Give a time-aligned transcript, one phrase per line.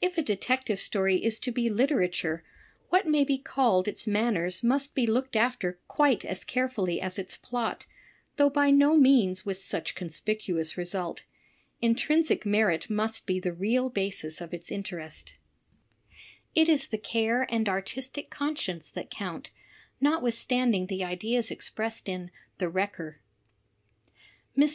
[0.00, 2.44] If a Detective Story is to be literature,
[2.90, 7.36] what may be called its manners must be looked after quite as carefully as its
[7.36, 7.84] plot,
[8.36, 11.22] though by no means with such con spicuous result.
[11.82, 15.34] Intrinsic merit must be the real basis of its interest.
[15.74, 16.10] \'
[16.56, 19.50] ^It is the care and artistic conscience that count,
[20.00, 23.20] notwith standing the ideas expressed in The Wrecker."
[24.56, 24.74] Mr.